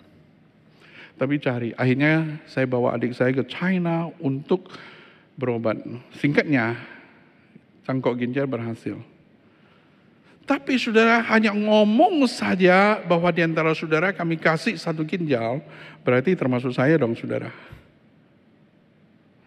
[1.16, 1.70] Tapi cari.
[1.80, 4.68] Akhirnya saya bawa adik saya ke China untuk
[5.40, 5.80] berobat.
[6.20, 6.76] Singkatnya,
[7.88, 9.15] cangkok ginjal berhasil.
[10.46, 15.58] Tapi saudara hanya ngomong saja bahwa di antara saudara kami kasih satu ginjal,
[16.06, 17.50] berarti termasuk saya dong saudara.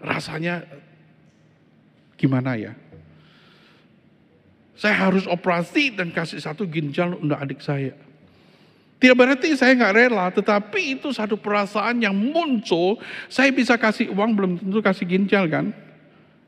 [0.02, 0.66] Rasanya
[2.18, 2.74] gimana ya?
[4.74, 7.94] Saya harus operasi dan kasih satu ginjal untuk adik saya.
[8.98, 12.98] Tidak berarti saya nggak rela, tetapi itu satu perasaan yang muncul.
[13.30, 15.70] Saya bisa kasih uang, belum tentu kasih ginjal kan?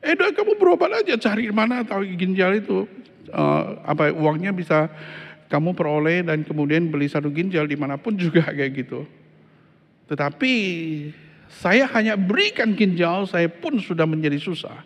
[0.01, 2.89] Eh, kamu berobat aja, cari mana tahu ginjal itu
[3.29, 4.89] uh, apa uangnya bisa
[5.45, 9.05] kamu peroleh dan kemudian beli satu ginjal di mana pun juga kayak gitu.
[10.09, 10.53] Tetapi
[11.51, 14.81] saya hanya berikan ginjal, saya pun sudah menjadi susah.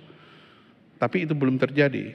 [1.00, 2.12] Tapi itu belum terjadi.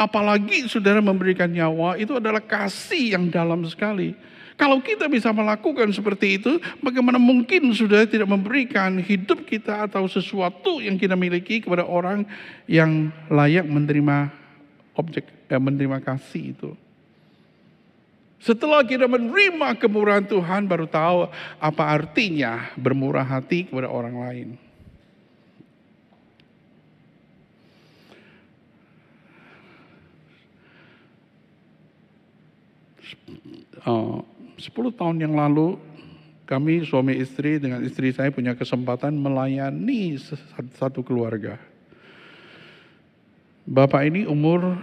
[0.00, 4.16] Apalagi saudara memberikan nyawa, itu adalah kasih yang dalam sekali.
[4.60, 10.84] Kalau kita bisa melakukan seperti itu, bagaimana mungkin saudara tidak memberikan hidup kita atau sesuatu
[10.84, 12.28] yang kita miliki kepada orang
[12.68, 14.28] yang layak menerima
[15.00, 16.76] objek, eh, menerima kasih itu.
[18.36, 24.48] Setelah kita menerima kemurahan Tuhan baru tahu apa artinya bermurah hati kepada orang lain.
[33.80, 34.20] Uh,
[34.60, 35.80] 10 tahun yang lalu
[36.44, 40.20] kami suami istri dengan istri saya punya kesempatan melayani
[40.76, 41.56] satu keluarga.
[43.64, 44.76] Bapak ini umur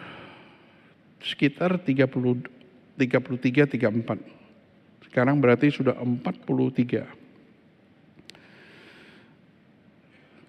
[1.21, 2.57] sekitar 30
[2.97, 4.17] 33, 34.
[5.05, 7.05] Sekarang berarti sudah 43.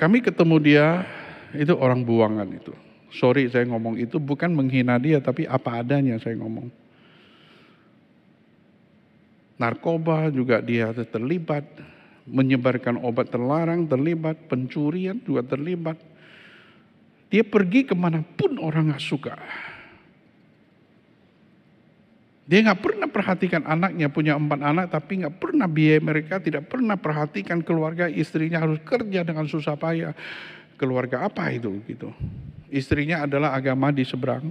[0.00, 1.04] Kami ketemu dia,
[1.52, 2.72] itu orang buangan itu.
[3.12, 6.72] Sorry saya ngomong itu bukan menghina dia, tapi apa adanya saya ngomong.
[9.59, 11.66] Narkoba juga dia terlibat,
[12.31, 15.99] menyebarkan obat terlarang terlibat, pencurian juga terlibat.
[17.29, 19.37] Dia pergi ke mana pun orang nggak suka.
[22.49, 26.97] Dia nggak pernah perhatikan anaknya, punya empat anak, tapi nggak pernah biaya mereka, tidak pernah
[26.97, 30.16] perhatikan keluarga istrinya harus kerja dengan susah payah.
[30.81, 32.09] Keluarga apa itu gitu?
[32.73, 34.49] Istrinya adalah agama di seberang.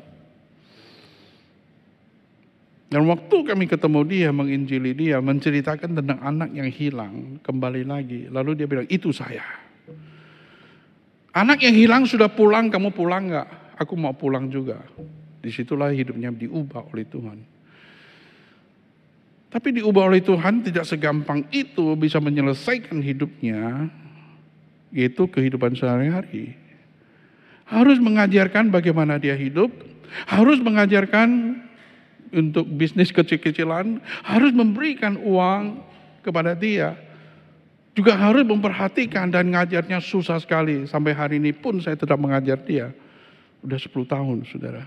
[2.88, 8.32] Dan waktu kami ketemu dia, menginjili dia, menceritakan tentang anak yang hilang, kembali lagi.
[8.32, 9.43] Lalu dia bilang, itu saya.
[11.36, 13.47] Anak yang hilang sudah pulang, kamu pulang nggak?
[13.84, 14.80] Aku mau pulang juga.
[15.43, 17.38] Di situlah hidupnya diubah oleh Tuhan.
[19.52, 23.91] Tapi diubah oleh Tuhan tidak segampang itu bisa menyelesaikan hidupnya,
[24.95, 26.56] yaitu kehidupan sehari-hari.
[27.67, 29.71] Harus mengajarkan bagaimana dia hidup,
[30.32, 31.60] harus mengajarkan
[32.33, 35.83] untuk bisnis kecil-kecilan, harus memberikan uang
[36.21, 36.95] kepada dia.
[37.97, 40.85] Juga harus memperhatikan dan ngajarnya susah sekali.
[40.85, 42.93] Sampai hari ini pun saya tetap mengajar dia.
[43.65, 44.85] Udah 10 tahun, saudara.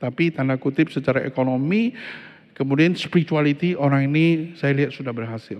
[0.00, 1.92] Tapi tanda kutip secara ekonomi
[2.54, 5.58] Kemudian spirituality orang ini saya lihat sudah berhasil.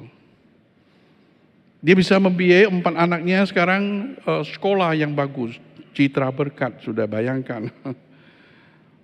[1.85, 5.59] Dia bisa membiayai empat anaknya sekarang uh, sekolah yang bagus.
[5.92, 7.68] Citra berkat, sudah bayangkan.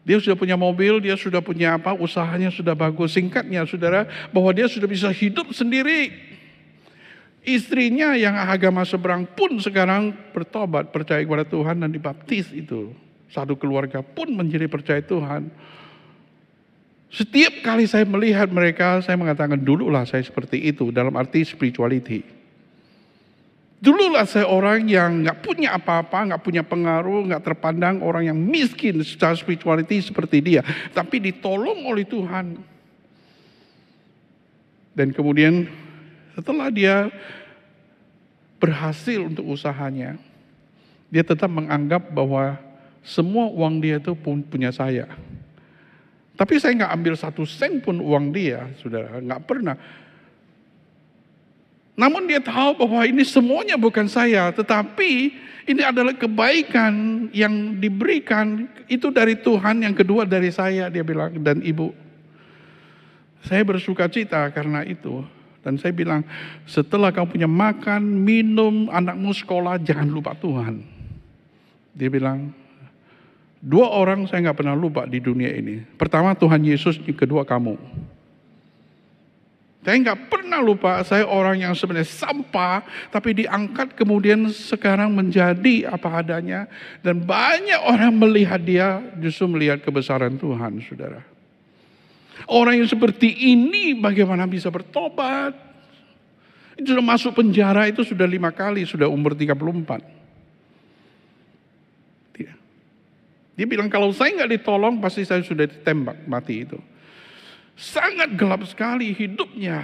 [0.00, 3.12] Dia sudah punya mobil, dia sudah punya apa, usahanya sudah bagus.
[3.12, 6.08] Singkatnya saudara, bahwa dia sudah bisa hidup sendiri.
[7.40, 12.92] Istrinya yang agama seberang pun sekarang bertobat, percaya kepada Tuhan dan dibaptis itu.
[13.28, 15.52] Satu keluarga pun menjadi percaya Tuhan.
[17.10, 22.39] Setiap kali saya melihat mereka, saya mengatakan dululah saya seperti itu dalam arti spirituality.
[23.80, 29.00] Dululah saya orang yang nggak punya apa-apa, nggak punya pengaruh, nggak terpandang orang yang miskin
[29.00, 30.60] secara spirituality seperti dia,
[30.92, 32.60] tapi ditolong oleh Tuhan.
[34.92, 35.64] Dan kemudian
[36.36, 37.08] setelah dia
[38.60, 40.20] berhasil untuk usahanya,
[41.08, 42.60] dia tetap menganggap bahwa
[43.00, 45.08] semua uang dia itu pun punya saya.
[46.36, 49.76] Tapi saya nggak ambil satu sen pun uang dia, saudara, nggak pernah.
[52.00, 55.36] Namun dia tahu bahwa ini semuanya bukan saya, tetapi
[55.68, 61.60] ini adalah kebaikan yang diberikan itu dari Tuhan, yang kedua dari saya, dia bilang, dan
[61.60, 61.92] ibu.
[63.44, 65.20] Saya bersuka cita karena itu.
[65.60, 66.24] Dan saya bilang,
[66.64, 70.80] setelah kamu punya makan, minum, anakmu sekolah, jangan lupa Tuhan.
[71.92, 72.56] Dia bilang,
[73.60, 75.84] Dua orang saya nggak pernah lupa di dunia ini.
[76.00, 77.76] Pertama Tuhan Yesus, kedua kamu.
[79.80, 86.20] Saya nggak pernah lupa saya orang yang sebenarnya sampah, tapi diangkat kemudian sekarang menjadi apa
[86.20, 86.68] adanya.
[87.00, 91.24] Dan banyak orang melihat dia justru melihat kebesaran Tuhan, saudara.
[92.44, 95.56] Orang yang seperti ini bagaimana bisa bertobat?
[96.76, 100.20] Itu sudah masuk penjara itu sudah lima kali, sudah umur 34.
[103.60, 106.80] Dia bilang kalau saya nggak ditolong pasti saya sudah ditembak mati itu.
[107.80, 109.80] Sangat gelap sekali hidupnya.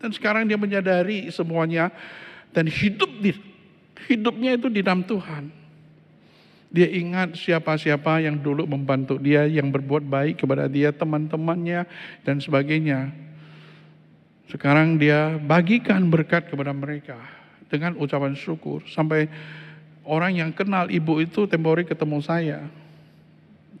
[0.00, 1.92] Dan sekarang dia menyadari semuanya
[2.56, 3.36] dan hidup di
[4.08, 5.52] hidupnya itu di dalam Tuhan.
[6.72, 11.84] Dia ingat siapa-siapa yang dulu membantu dia, yang berbuat baik kepada dia, teman-temannya
[12.24, 13.12] dan sebagainya.
[14.48, 17.20] Sekarang dia bagikan berkat kepada mereka
[17.68, 19.28] dengan ucapan syukur sampai
[20.08, 22.66] orang yang kenal ibu itu temporary ketemu saya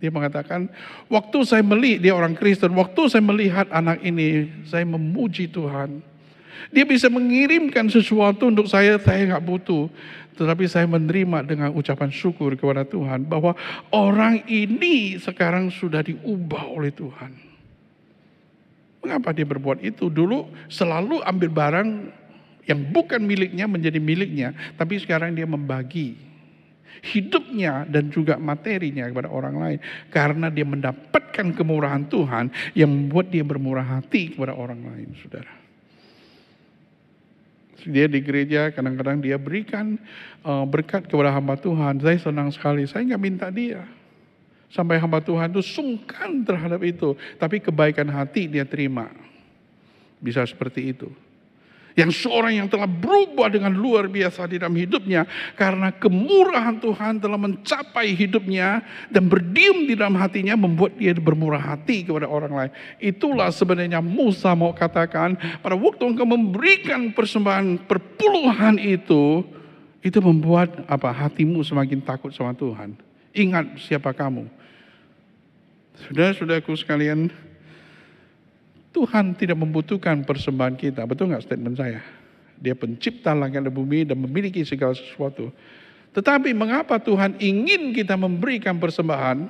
[0.00, 0.72] Dia mengatakan,
[1.12, 6.00] waktu saya melihat, dia orang Kristen, waktu saya melihat anak ini, saya memuji Tuhan.
[6.72, 9.92] Dia bisa mengirimkan sesuatu untuk saya, saya nggak butuh.
[10.40, 13.52] Tetapi saya menerima dengan ucapan syukur kepada Tuhan bahwa
[13.92, 17.36] orang ini sekarang sudah diubah oleh Tuhan.
[19.04, 20.08] Mengapa dia berbuat itu?
[20.08, 21.88] Dulu selalu ambil barang
[22.64, 26.29] yang bukan miliknya menjadi miliknya, tapi sekarang dia membagi
[27.00, 29.78] hidupnya dan juga materinya kepada orang lain
[30.12, 35.60] karena dia mendapatkan kemurahan Tuhan yang membuat dia bermurah hati kepada orang lain, Saudara.
[37.80, 39.96] Dia di gereja kadang-kadang dia berikan
[40.44, 41.96] uh, berkat kepada hamba Tuhan.
[42.04, 42.84] Saya senang sekali.
[42.84, 43.88] Saya nggak minta dia.
[44.68, 47.16] Sampai hamba Tuhan itu sungkan terhadap itu.
[47.40, 49.08] Tapi kebaikan hati dia terima.
[50.20, 51.08] Bisa seperti itu.
[51.98, 55.26] Yang seorang yang telah berubah dengan luar biasa di dalam hidupnya.
[55.58, 58.82] Karena kemurahan Tuhan telah mencapai hidupnya.
[59.10, 62.72] Dan berdiam di dalam hatinya membuat dia bermurah hati kepada orang lain.
[63.02, 65.34] Itulah sebenarnya Musa mau katakan.
[65.60, 69.42] Pada waktu engkau memberikan persembahan perpuluhan itu.
[70.00, 72.96] Itu membuat apa hatimu semakin takut sama Tuhan.
[73.36, 74.48] Ingat siapa kamu.
[76.08, 77.28] Sudah-sudahku sekalian,
[78.90, 81.06] Tuhan tidak membutuhkan persembahan kita.
[81.06, 82.02] Betul nggak statement saya?
[82.58, 85.48] Dia pencipta langit dan bumi dan memiliki segala sesuatu.
[86.10, 89.46] Tetapi mengapa Tuhan ingin kita memberikan persembahan?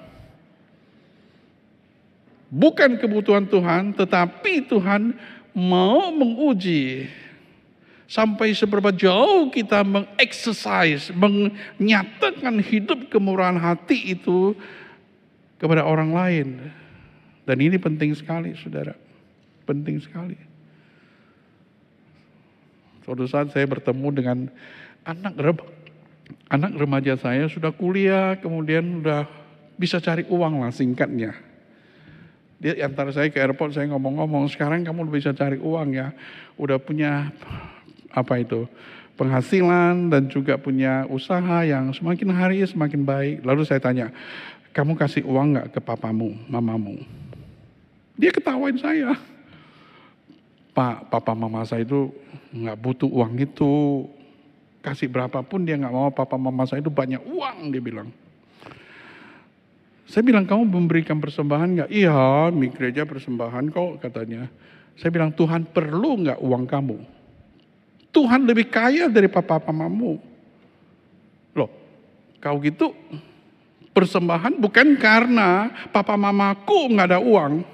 [2.50, 5.16] Bukan kebutuhan Tuhan, tetapi Tuhan
[5.56, 7.06] mau menguji
[8.10, 14.52] sampai seberapa jauh kita mengeksersis, menyatakan hidup kemurahan hati itu
[15.62, 16.48] kepada orang lain.
[17.46, 19.09] Dan ini penting sekali, saudara
[19.64, 20.38] penting sekali.
[23.04, 24.38] Suatu saat saya bertemu dengan
[25.02, 25.34] anak
[26.52, 29.26] anak remaja saya sudah kuliah, kemudian sudah
[29.80, 31.32] bisa cari uang lah singkatnya.
[32.60, 36.12] Dia antar saya ke airport, saya ngomong-ngomong, sekarang kamu bisa cari uang ya.
[36.60, 37.32] Udah punya
[38.12, 38.68] apa itu
[39.20, 43.36] penghasilan dan juga punya usaha yang semakin hari semakin baik.
[43.44, 44.08] Lalu saya tanya,
[44.72, 47.00] kamu kasih uang nggak ke papamu, mamamu?
[48.16, 49.16] Dia ketawain saya.
[50.80, 52.08] Pak, papa mama saya itu
[52.56, 54.08] nggak butuh uang itu.
[54.80, 58.08] Kasih berapapun dia nggak mau papa mama saya itu banyak uang dia bilang.
[60.08, 61.90] Saya bilang kamu memberikan persembahan nggak?
[61.92, 64.48] Iya, di gereja persembahan kok katanya.
[64.96, 66.98] Saya bilang Tuhan perlu nggak uang kamu?
[68.08, 70.16] Tuhan lebih kaya dari papa mamamu.
[71.60, 71.68] Loh,
[72.40, 72.96] kau gitu
[73.92, 77.68] persembahan bukan karena papa mamaku nggak ada uang,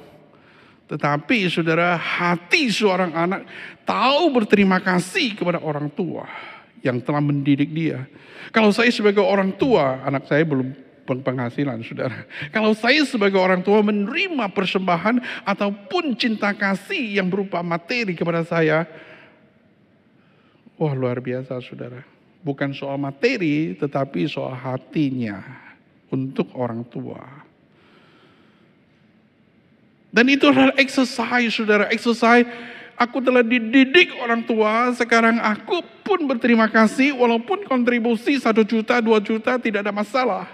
[0.87, 3.43] tetapi saudara, hati seorang anak
[3.83, 6.31] tahu berterima kasih kepada orang tua
[6.79, 8.07] yang telah mendidik dia.
[8.55, 10.71] Kalau saya sebagai orang tua, anak saya belum
[11.07, 12.27] penghasilan, saudara.
[12.55, 18.87] Kalau saya sebagai orang tua menerima persembahan ataupun cinta kasih yang berupa materi kepada saya,
[20.79, 22.03] wah luar biasa, saudara.
[22.47, 25.43] Bukan soal materi, tetapi soal hatinya
[26.15, 27.46] untuk orang tua.
[30.11, 31.91] Dan itu adalah exercise, saudara.
[31.93, 32.49] Exercise,
[32.97, 39.21] aku telah dididik orang tua, sekarang aku pun berterima kasih, walaupun kontribusi satu juta, dua
[39.21, 40.49] juta tidak ada masalah.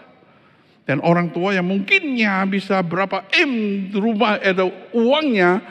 [0.83, 5.63] Dan orang tua yang mungkinnya bisa berapa M rumah atau uangnya,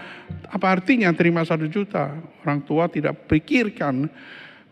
[0.47, 2.15] apa artinya terima satu juta?
[2.47, 4.07] Orang tua tidak pikirkan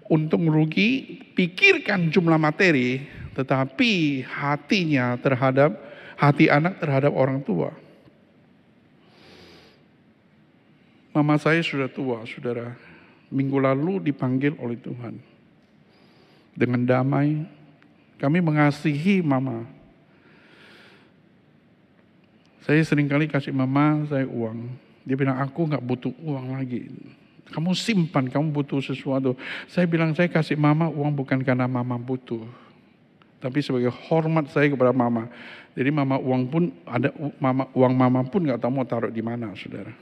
[0.07, 3.03] untuk merugi, pikirkan jumlah materi,
[3.35, 5.75] tetapi hatinya terhadap
[6.15, 7.75] hati anak terhadap orang tua.
[11.09, 12.77] Mama saya sudah tua, saudara.
[13.29, 15.17] Minggu lalu dipanggil oleh Tuhan.
[16.53, 17.45] Dengan damai,
[18.17, 19.65] kami mengasihi mama.
[22.65, 24.69] Saya sering kali kasih mama saya uang.
[25.01, 26.85] Dia bilang, aku nggak butuh uang lagi.
[27.49, 29.33] Kamu simpan, kamu butuh sesuatu.
[29.65, 32.45] Saya bilang, saya kasih mama uang bukan karena mama butuh.
[33.41, 35.25] Tapi sebagai hormat saya kepada mama.
[35.73, 39.55] Jadi mama uang pun ada mama uang mama pun nggak tahu mau taruh di mana,
[39.57, 39.95] saudara.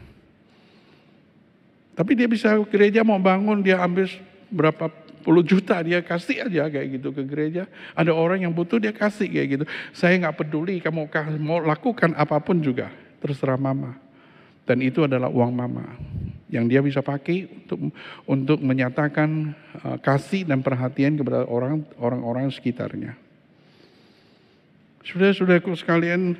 [1.97, 4.05] Tapi dia bisa gereja mau bangun, dia ambil
[4.53, 4.93] berapa
[5.25, 7.65] puluh juta, dia kasih aja kayak gitu ke gereja.
[7.97, 9.65] Ada orang yang butuh, dia kasih kayak gitu.
[9.97, 11.09] Saya nggak peduli, kamu
[11.41, 13.97] mau lakukan apa pun juga, terserah mama.
[14.67, 15.97] Dan itu adalah uang mama
[16.53, 17.80] yang dia bisa pakai untuk
[18.28, 23.15] untuk menyatakan uh, kasih dan perhatian kepada orang orang sekitarnya.
[25.07, 26.36] Sudah-sudahku sekalian,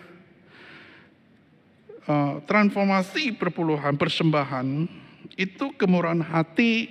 [2.03, 4.67] uh, transformasi perpuluhan persembahan
[5.36, 6.88] itu kemurahan hati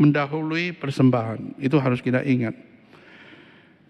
[0.00, 1.60] mendahului persembahan.
[1.60, 2.56] Itu harus kita ingat.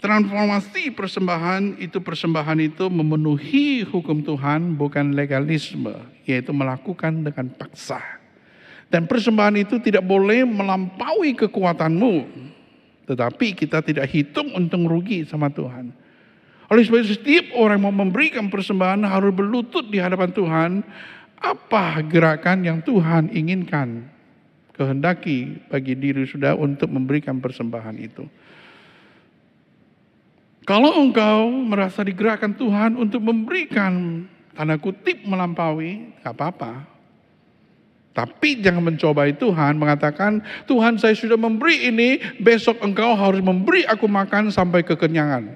[0.03, 5.97] Transformasi persembahan itu persembahan itu memenuhi hukum Tuhan bukan legalisme,
[6.29, 8.03] yaitu melakukan dengan paksa.
[8.93, 12.15] Dan persembahan itu tidak boleh melampaui kekuatanmu,
[13.09, 16.05] tetapi kita tidak hitung untung rugi sama Tuhan.
[16.69, 20.71] Oleh sebab itu setiap orang mau memberikan persembahan harus berlutut di hadapan Tuhan.
[21.45, 24.09] Apa gerakan yang Tuhan inginkan,
[24.73, 28.25] kehendaki bagi diri sudah untuk memberikan persembahan itu.
[30.65, 34.25] Kalau engkau merasa digerakkan Tuhan untuk memberikan
[34.57, 36.89] tanda kutip melampaui, gak apa-apa.
[38.17, 44.09] Tapi jangan mencobai Tuhan mengatakan, Tuhan saya sudah memberi ini, besok engkau harus memberi aku
[44.09, 45.53] makan sampai kekenyangan.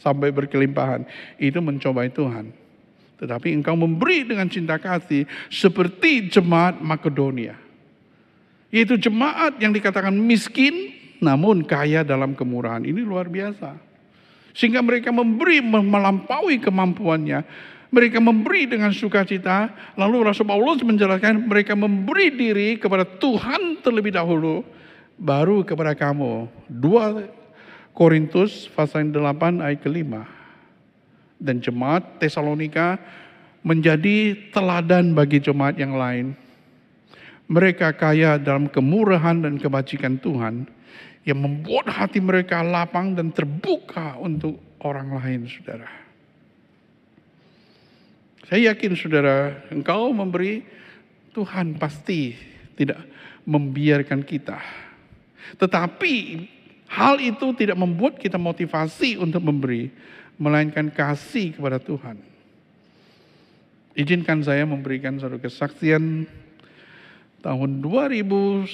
[0.00, 1.06] Sampai berkelimpahan.
[1.38, 2.50] Itu mencobai Tuhan.
[3.18, 7.58] Tetapi engkau memberi dengan cinta kasih seperti jemaat Makedonia.
[8.70, 12.86] Yaitu jemaat yang dikatakan miskin namun kaya dalam kemurahan.
[12.86, 13.74] Ini luar biasa.
[14.54, 17.42] Sehingga mereka memberi melampaui kemampuannya.
[17.88, 19.72] Mereka memberi dengan sukacita.
[19.98, 24.62] Lalu Rasul Paulus menjelaskan mereka memberi diri kepada Tuhan terlebih dahulu.
[25.18, 26.46] Baru kepada kamu.
[26.70, 30.37] 2 Korintus pasal 8 ayat kelima.
[31.38, 32.98] Dan jemaat Tesalonika
[33.62, 36.34] menjadi teladan bagi jemaat yang lain.
[37.48, 40.68] Mereka kaya dalam kemurahan dan kebajikan Tuhan
[41.24, 45.88] yang membuat hati mereka lapang dan terbuka untuk orang lain, saudara.
[48.48, 50.64] Saya yakin, saudara, engkau memberi,
[51.36, 52.32] Tuhan pasti
[52.76, 53.04] tidak
[53.44, 54.56] membiarkan kita.
[55.60, 56.14] Tetapi
[56.88, 59.92] hal itu tidak membuat kita motivasi untuk memberi,
[60.38, 62.16] melainkan kasih kepada Tuhan.
[63.98, 66.22] Izinkan saya memberikan satu kesaksian
[67.42, 68.70] tahun 2011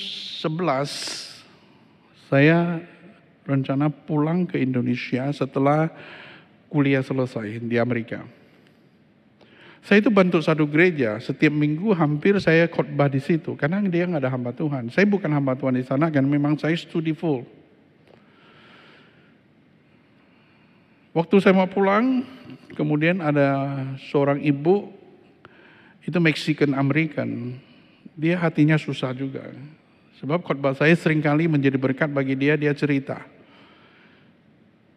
[2.29, 2.85] saya
[3.49, 5.89] rencana pulang ke Indonesia setelah
[6.69, 8.25] kuliah selesai di Amerika.
[9.85, 14.25] Saya itu bantu satu gereja, setiap minggu hampir saya khotbah di situ, karena dia nggak
[14.25, 14.89] ada hamba Tuhan.
[14.89, 17.45] Saya bukan hamba Tuhan di sana, kan memang saya studi full.
[21.15, 22.27] Waktu saya mau pulang,
[22.75, 23.79] kemudian ada
[24.11, 24.91] seorang ibu,
[26.03, 27.55] itu Mexican American,
[28.19, 29.47] dia hatinya susah juga.
[30.19, 33.23] Sebab khotbah saya sering kali menjadi berkat bagi dia, dia cerita.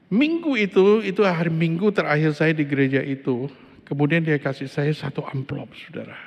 [0.10, 3.46] Minggu itu, itu hari minggu terakhir saya di gereja itu.
[3.86, 6.18] Kemudian dia kasih saya satu amplop, saudara.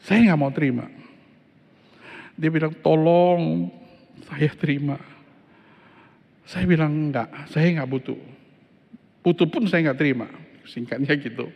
[0.00, 0.88] Saya nggak mau terima.
[2.40, 3.68] Dia bilang, tolong
[4.24, 5.17] saya terima.
[6.48, 8.16] Saya bilang, enggak, saya nggak butuh.
[9.20, 10.32] Butuh pun saya nggak terima.
[10.64, 11.52] Singkatnya gitu.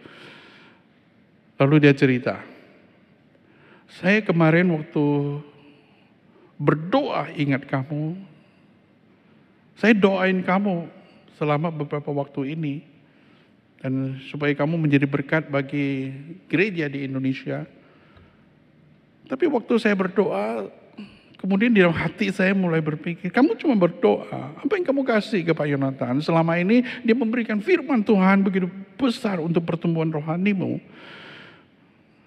[1.57, 2.45] Lalu dia cerita,
[3.89, 5.05] saya kemarin waktu
[6.61, 8.21] berdoa ingat kamu.
[9.81, 10.85] Saya doain kamu
[11.41, 12.85] selama beberapa waktu ini.
[13.81, 16.13] Dan supaya kamu menjadi berkat bagi
[16.53, 17.65] gereja di Indonesia.
[19.25, 20.69] Tapi waktu saya berdoa,
[21.43, 25.51] kemudian di dalam hati saya mulai berpikir, kamu cuma berdoa, apa yang kamu kasih ke
[25.51, 26.23] Pak Yonatan?
[26.23, 30.79] Selama ini dia memberikan firman Tuhan begitu besar untuk pertumbuhan rohanimu.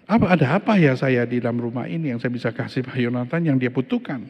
[0.06, 3.42] Apa ada apa ya saya di dalam rumah ini yang saya bisa kasih Pak Yonatan
[3.48, 4.28] yang dia butuhkan?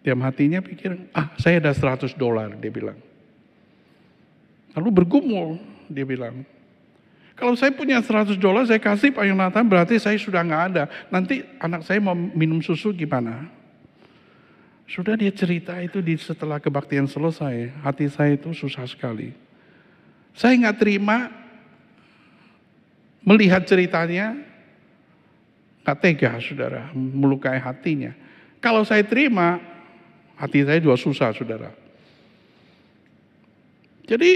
[0.00, 2.96] Diam hatinya pikir, ah saya ada 100 dolar, dia bilang.
[4.72, 5.60] Lalu bergumul,
[5.92, 6.40] dia bilang.
[7.36, 10.84] Kalau saya punya 100 dolar, saya kasih Pak Yonatan, berarti saya sudah nggak ada.
[11.12, 13.57] Nanti anak saya mau minum susu gimana?
[14.88, 19.36] Sudah dia cerita itu di setelah kebaktian selesai, hati saya itu susah sekali.
[20.32, 21.28] Saya nggak terima
[23.20, 24.32] melihat ceritanya,
[25.84, 28.16] gak tega saudara, melukai hatinya.
[28.64, 29.60] Kalau saya terima,
[30.40, 31.68] hati saya juga susah saudara.
[34.08, 34.30] Jadi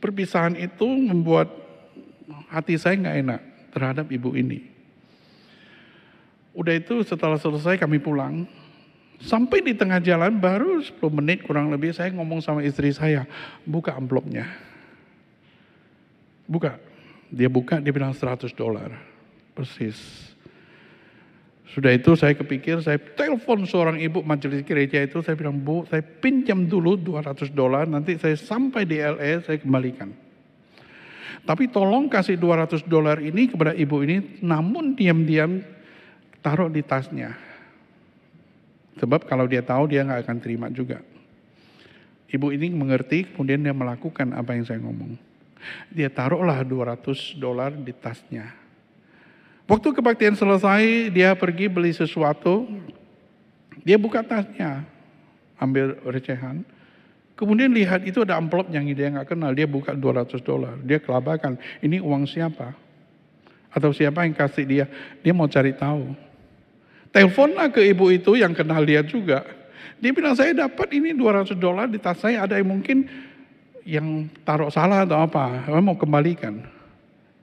[0.00, 1.52] perpisahan itu membuat
[2.48, 3.40] hati saya nggak enak
[3.76, 4.64] terhadap ibu ini.
[6.56, 8.48] Udah itu setelah selesai kami pulang,
[9.22, 13.24] sampai di tengah jalan baru 10 menit kurang lebih saya ngomong sama istri saya,
[13.62, 14.50] buka amplopnya.
[16.50, 16.76] Buka.
[17.32, 18.92] Dia buka, dia bilang 100 dolar.
[19.56, 19.96] Persis.
[21.72, 26.04] Sudah itu saya kepikir, saya telepon seorang ibu majelis gereja itu, saya bilang, Bu, saya
[26.04, 30.12] pinjam dulu 200 dolar, nanti saya sampai di LA, saya kembalikan.
[31.48, 35.64] Tapi tolong kasih 200 dolar ini kepada ibu ini, namun diam-diam
[36.44, 37.51] taruh di tasnya.
[39.00, 41.00] Sebab kalau dia tahu, dia nggak akan terima juga.
[42.32, 45.16] Ibu ini mengerti, kemudian dia melakukan apa yang saya ngomong.
[45.92, 48.52] Dia taruhlah 200 dolar di tasnya.
[49.68, 52.66] Waktu kebaktian selesai, dia pergi beli sesuatu.
[53.84, 54.84] Dia buka tasnya.
[55.62, 56.66] ambil recehan.
[57.38, 61.54] Kemudian lihat itu ada amplop yang dia nggak kenal, dia buka 200 dolar, dia kelabakan,
[61.78, 62.74] ini uang siapa?
[63.70, 64.84] Atau siapa yang kasih dia?
[65.22, 66.12] Dia mau cari tahu.
[67.12, 69.44] Teleponlah ke ibu itu yang kenal dia juga.
[70.00, 73.06] Dia bilang, saya dapat ini 200 dolar di tas saya, ada yang mungkin
[73.84, 76.64] yang taruh salah atau apa, saya mau kembalikan.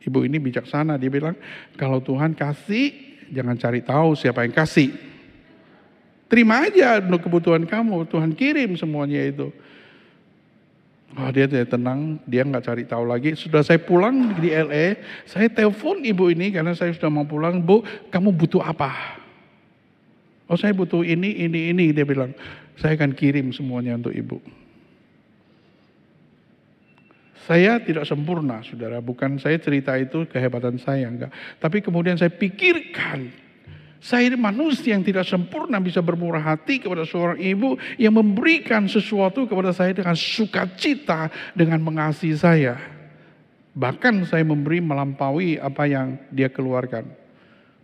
[0.01, 1.37] Ibu ini bijaksana, dia bilang,
[1.77, 2.91] kalau Tuhan kasih,
[3.29, 4.91] jangan cari tahu siapa yang kasih.
[6.27, 9.53] Terima aja untuk kebutuhan kamu, Tuhan kirim semuanya itu.
[11.17, 13.33] Oh, dia tidak tenang, dia nggak cari tahu lagi.
[13.33, 17.57] Sudah saya pulang di LA, saya telepon ibu ini karena saya sudah mau pulang.
[17.57, 17.81] Bu,
[18.13, 19.18] kamu butuh apa?
[20.49, 21.93] Oh saya butuh ini, ini, ini.
[21.93, 22.33] Dia bilang,
[22.73, 24.41] saya akan kirim semuanya untuk ibu.
[27.45, 28.97] Saya tidak sempurna, saudara.
[29.01, 31.31] Bukan saya cerita itu kehebatan saya, enggak.
[31.61, 33.49] Tapi kemudian saya pikirkan
[33.99, 39.43] saya ini manusia yang tidak sempurna bisa bermurah hati kepada seorang ibu yang memberikan sesuatu
[39.43, 42.79] kepada saya dengan sukacita dengan mengasihi saya.
[43.75, 47.11] Bahkan saya memberi melampaui apa yang dia keluarkan.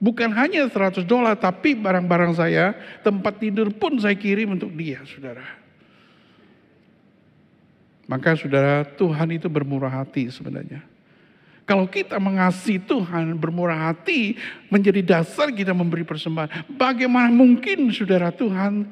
[0.05, 5.41] Bukan hanya 100 dolar tapi barang-barang saya, tempat tidur pun saya kirim untuk dia, Saudara.
[8.05, 10.85] Maka Saudara, Tuhan itu bermurah hati sebenarnya.
[11.65, 14.37] Kalau kita mengasihi Tuhan, bermurah hati,
[14.69, 16.77] menjadi dasar kita memberi persembahan.
[16.77, 18.85] Bagaimana mungkin saudara Tuhan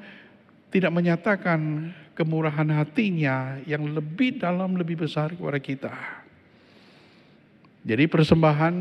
[0.73, 5.93] tidak menyatakan kemurahan hatinya yang lebih dalam, lebih besar kepada kita.
[7.85, 8.73] Jadi persembahan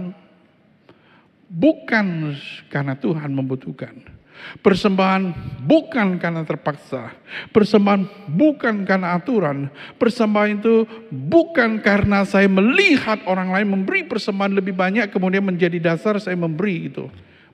[1.52, 2.32] bukan
[2.72, 4.22] karena Tuhan membutuhkan
[4.62, 5.32] Persembahan
[5.64, 7.14] bukan karena terpaksa.
[7.54, 9.70] Persembahan bukan karena aturan.
[9.96, 16.18] Persembahan itu bukan karena saya melihat orang lain memberi persembahan lebih banyak kemudian menjadi dasar
[16.18, 17.06] saya memberi itu.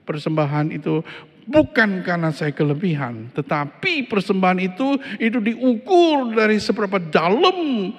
[0.03, 1.05] Persembahan itu
[1.45, 7.93] bukan karena saya kelebihan, tetapi persembahan itu itu diukur dari seberapa dalam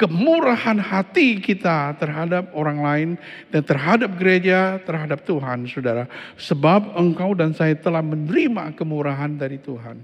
[0.00, 3.08] kemurahan hati kita terhadap orang lain
[3.52, 6.08] dan terhadap gereja, terhadap Tuhan, saudara.
[6.40, 10.00] Sebab engkau dan saya telah menerima kemurahan dari Tuhan.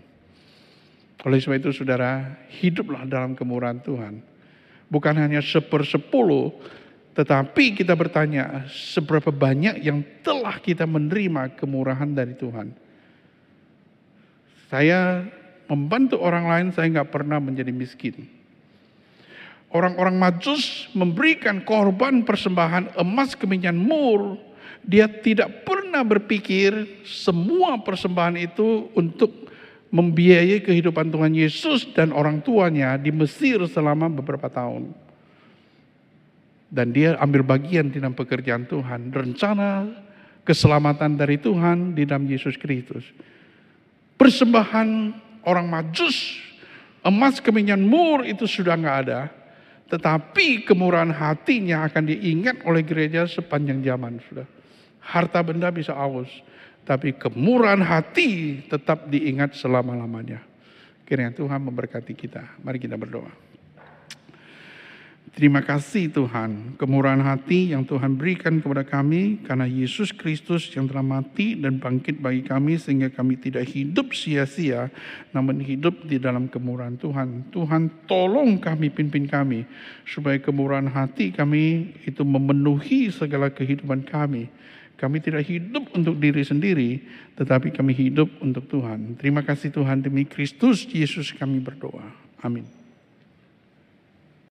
[1.25, 4.21] Oleh sebab itu, saudara, hiduplah dalam kemurahan Tuhan.
[4.93, 6.53] Bukan hanya sepersepuluh,
[7.17, 12.69] tetapi kita bertanya, seberapa banyak yang telah kita menerima kemurahan dari Tuhan.
[14.69, 15.25] Saya
[15.73, 18.37] membantu orang lain, saya nggak pernah menjadi miskin
[19.75, 24.39] orang-orang majus memberikan korban persembahan emas keminyan mur,
[24.87, 29.51] dia tidak pernah berpikir semua persembahan itu untuk
[29.91, 34.95] membiayai kehidupan Tuhan Yesus dan orang tuanya di Mesir selama beberapa tahun.
[36.67, 39.87] Dan dia ambil bagian di dalam pekerjaan Tuhan, rencana
[40.43, 43.07] keselamatan dari Tuhan di dalam Yesus Kristus.
[44.19, 45.15] Persembahan
[45.47, 46.43] orang majus,
[47.07, 49.31] emas keminyan mur itu sudah nggak ada
[49.87, 54.19] tetapi kemurahan hatinya akan diingat oleh gereja sepanjang zaman.
[54.27, 54.47] Sudah.
[54.99, 56.31] Harta benda bisa aus.
[56.83, 60.43] Tapi kemurahan hati tetap diingat selama-lamanya.
[61.07, 62.59] Kiranya Tuhan memberkati kita.
[62.67, 63.46] Mari kita berdoa.
[65.37, 71.05] Terima kasih Tuhan, kemurahan hati yang Tuhan berikan kepada kami karena Yesus Kristus yang telah
[71.05, 74.89] mati dan bangkit bagi kami sehingga kami tidak hidup sia-sia
[75.37, 77.53] namun hidup di dalam kemurahan Tuhan.
[77.53, 79.69] Tuhan tolong kami, pimpin kami
[80.09, 84.49] supaya kemurahan hati kami itu memenuhi segala kehidupan kami.
[84.97, 87.05] Kami tidak hidup untuk diri sendiri,
[87.37, 89.21] tetapi kami hidup untuk Tuhan.
[89.21, 92.09] Terima kasih Tuhan demi Kristus Yesus kami berdoa.
[92.41, 92.86] Amin.